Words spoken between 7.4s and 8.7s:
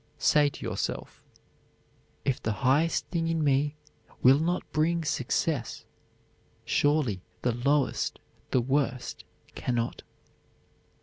the lowest, the